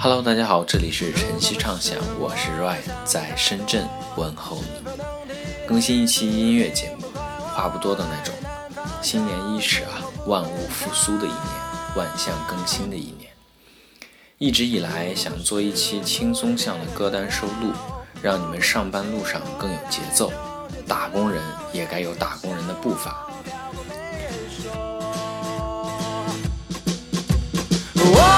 [0.00, 3.84] Hello，大家好，这里是晨曦畅想，我是 Ryan，在深圳
[4.16, 4.92] 问候你。
[5.66, 7.08] 更新一期音乐节目，
[7.52, 8.32] 话不多的那种。
[9.02, 11.42] 新年伊始啊，万物复苏的一年，
[11.96, 13.28] 万象更新的一年。
[14.38, 17.72] 一直以来想做一期轻松向的歌单收录，
[18.22, 20.32] 让你们上班路上更有节奏。
[20.86, 21.42] 打工人
[21.72, 23.26] 也该有打工人的步伐。
[27.96, 28.37] 我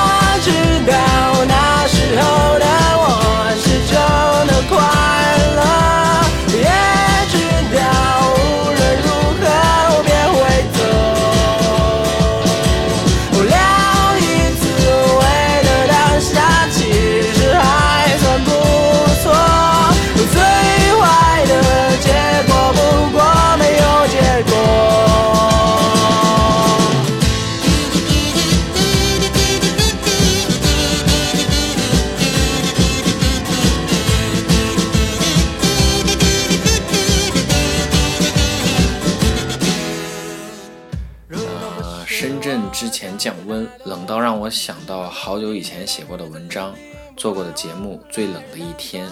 [43.90, 46.72] 冷到让我想到好久以前写过的文章，
[47.16, 49.08] 做过的节目《最冷的一天》。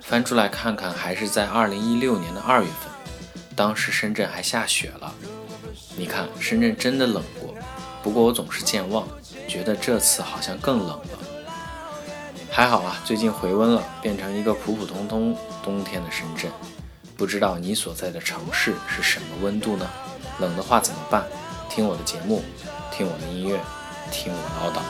[0.00, 2.88] 翻出来看看，还是在二零一六年的二月份，
[3.56, 5.12] 当时深圳还下雪了。
[5.96, 7.52] 你看，深圳真的冷过，
[8.00, 9.08] 不过我总是健忘，
[9.48, 11.18] 觉得这次好像更冷了。
[12.48, 16.48] 还好啊，最近回温了，变成一个普普通通冬天的深圳。
[17.16, 19.90] 不知道你所在的城市是什么温度呢？
[20.38, 21.24] 冷的话怎么办？
[21.68, 22.44] 听我的节目，
[22.92, 23.58] 听我的音乐，
[24.10, 24.80] 听我唠叨。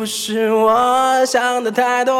[0.00, 2.14] 不是我想的太多。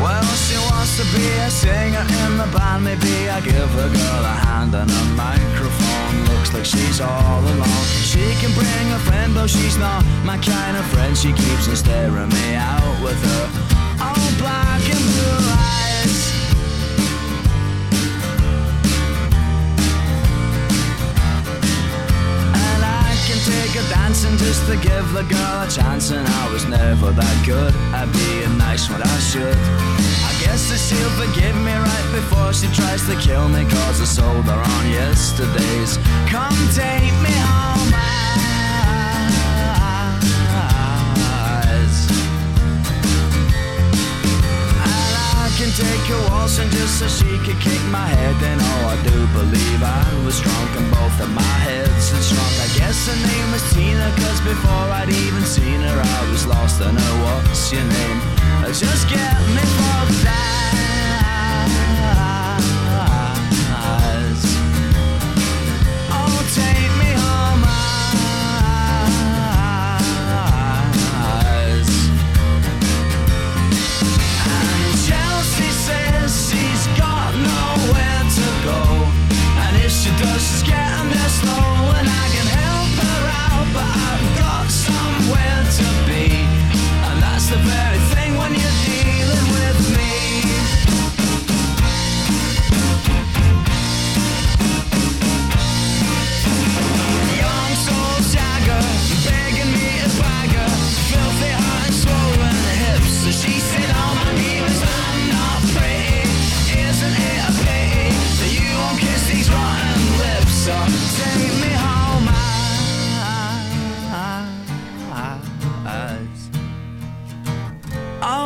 [0.00, 2.84] Well, she wants to be a singer in the band.
[2.84, 6.24] Maybe I give a girl a hand and a microphone.
[6.32, 7.84] Looks like she's all alone.
[8.02, 11.16] She can bring a friend, though she's not my kind of friend.
[11.16, 13.18] She keeps on staring me out with
[25.77, 26.11] chance.
[26.11, 29.57] And I was never that good at being nice when I should.
[30.29, 33.63] I guess that she'll forgive me right before she tries to kill me.
[33.65, 35.97] Cause I sold her on yesterday's.
[36.33, 38.16] Come take me home.
[45.77, 48.33] I take her waltzing just so she could kick my head.
[48.41, 52.53] Then oh, I do believe I was drunk and both of my heads and shrunk.
[52.65, 56.81] I guess her name was Tina, cause before I'd even seen her, I was lost.
[56.81, 58.19] I know what's your name.
[58.65, 60.56] Uh, Just get me fucked eyes.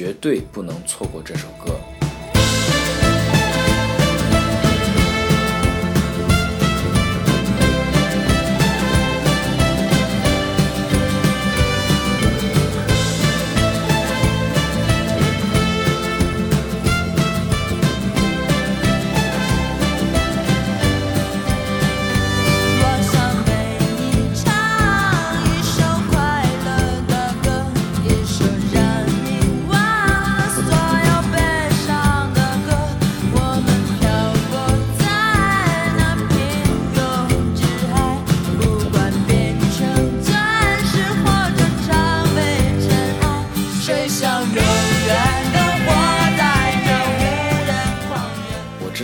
[0.00, 1.78] 绝对不能错过这首歌。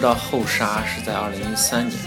[0.06, 1.99] 道后沙是在二零一三年，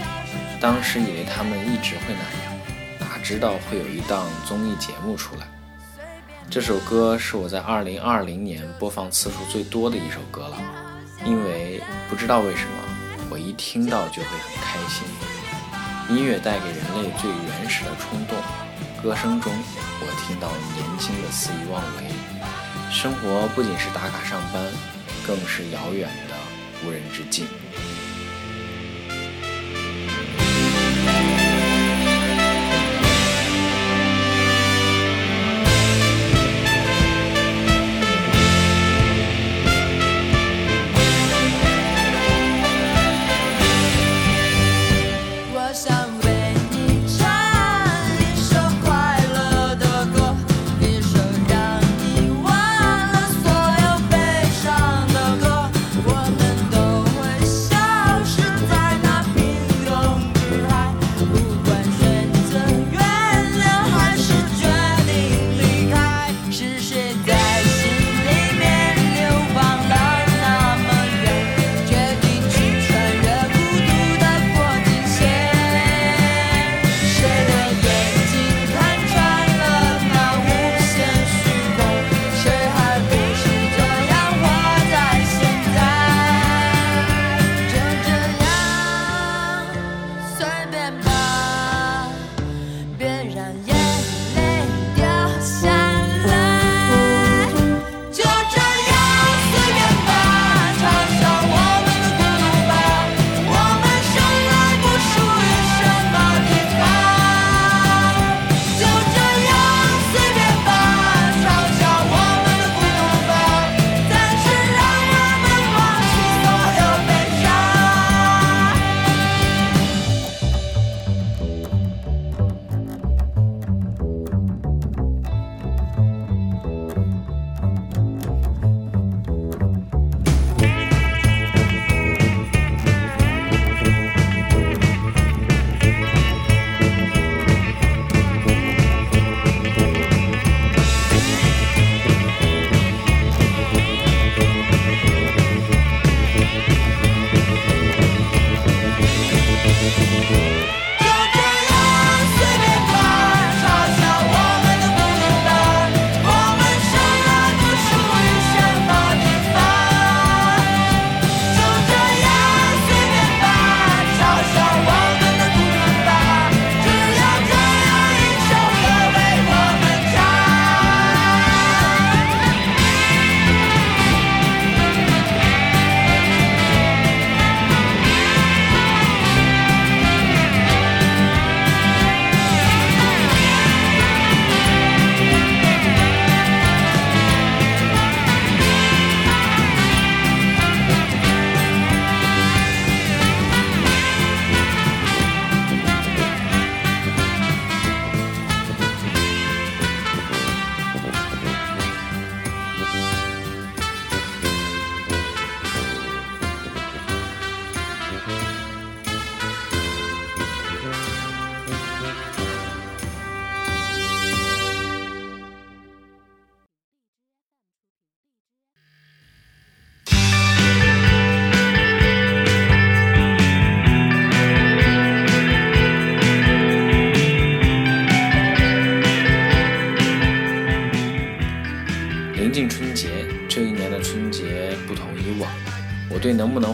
[0.58, 2.58] 当时以为他们一直会那样，
[2.98, 5.46] 哪知道会有一档综艺节目出来。
[6.48, 10.56] 这首歌是我在二零二零年播放次数最多的一首歌了，
[11.26, 15.06] 因为不知道为什么，我一听到就会很开心。
[16.08, 18.38] 音乐带给人类最原始的冲动，
[19.02, 19.52] 歌声中
[20.00, 22.10] 我听到年轻的肆意妄为。
[22.90, 24.64] 生活不仅是打卡上班，
[25.26, 26.34] 更是遥远的
[26.82, 27.46] 无人之境。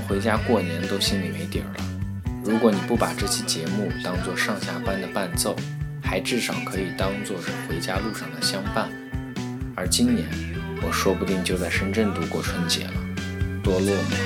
[0.09, 1.85] 回家过年都心里没底儿了。
[2.45, 5.57] 如果你不把这期节目当做上下班的伴奏，
[6.01, 8.89] 还至少可以当做是回家路上的相伴。
[9.75, 10.29] 而今年，
[10.81, 12.93] 我说不定就在深圳度过春节了，
[13.65, 14.17] 多落寞。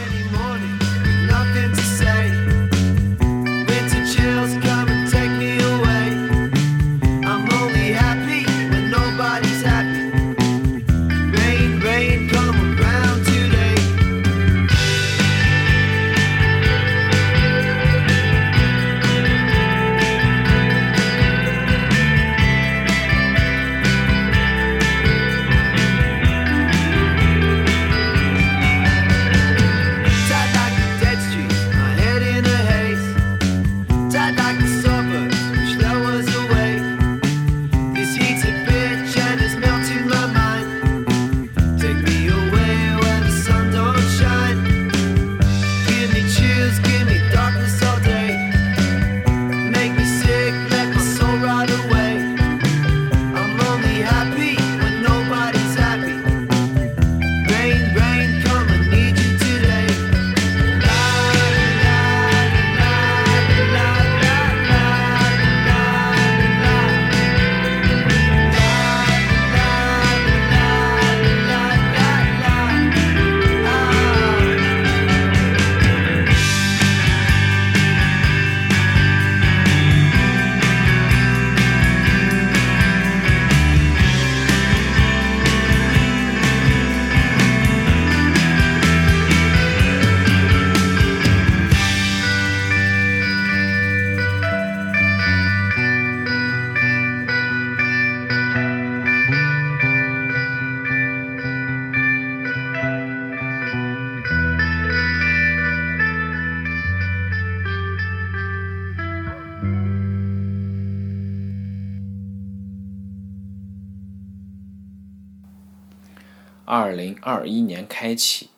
[116.73, 118.49] 二零二一年开启，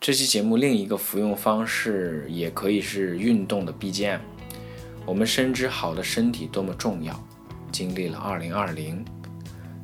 [0.00, 4.18] 这期节目另一个服用方式也可以是运动的 BGM。
[5.06, 7.16] 我们深知好的身体多么重要，
[7.70, 9.04] 经历了二零二零，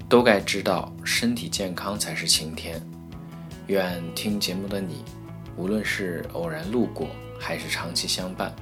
[0.09, 2.85] 都该知道身体健康才是晴天。
[3.69, 5.05] 愿听节目的你，
[5.57, 7.07] 无论是偶然路过
[7.39, 8.53] 还是长期相伴，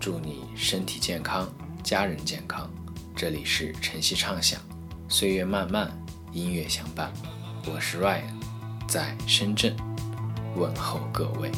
[0.00, 1.48] 祝你身体健康，
[1.84, 2.68] 家人健康。
[3.14, 4.60] 这里是晨曦畅想，
[5.08, 5.88] 岁月漫漫，
[6.32, 7.12] 音乐相伴。
[7.72, 8.22] 我是 Ryan，
[8.96, 9.76] 在深圳
[10.56, 11.52] 问候各位。